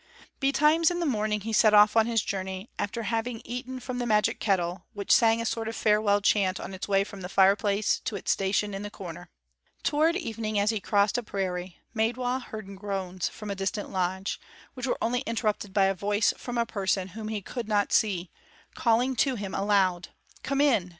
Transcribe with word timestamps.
Betimes 0.39 0.89
in 0.89 0.99
the 0.99 1.05
morning 1.05 1.41
he 1.41 1.53
set 1.53 1.75
off 1.75 1.95
on 1.95 2.07
his 2.07 2.23
journey, 2.23 2.71
after 2.79 3.03
having 3.03 3.39
eaten 3.45 3.79
from 3.79 3.99
the 3.99 4.07
magic 4.07 4.39
kettle, 4.39 4.87
which 4.93 5.11
sang 5.11 5.39
a 5.39 5.45
sort 5.45 5.67
of 5.67 5.75
farewell 5.75 6.21
chant 6.21 6.59
on 6.59 6.73
its 6.73 6.87
way 6.87 7.03
from 7.03 7.21
the 7.21 7.29
fireplace 7.29 7.99
to 8.05 8.15
its 8.15 8.31
station 8.31 8.73
in 8.73 8.81
the 8.81 8.89
corner. 8.89 9.29
Toward 9.83 10.15
evening 10.15 10.57
as 10.57 10.71
he 10.71 10.79
crossed 10.79 11.19
a 11.19 11.23
prairie, 11.23 11.77
Maidwa 11.95 12.41
heard 12.41 12.75
groans 12.77 13.29
from 13.29 13.51
a 13.51 13.55
distant 13.55 13.91
lodge, 13.91 14.39
which 14.73 14.87
were 14.87 14.97
only 15.03 15.19
interrupted 15.27 15.71
by 15.71 15.85
a 15.85 15.93
voice 15.93 16.33
from 16.35 16.57
a 16.57 16.65
person 16.65 17.09
whom 17.09 17.27
he 17.27 17.43
could 17.43 17.67
not 17.67 17.93
see, 17.93 18.31
calling 18.73 19.15
to 19.17 19.35
him 19.35 19.53
aloud: 19.53 20.07
"Come 20.41 20.61
in! 20.61 20.89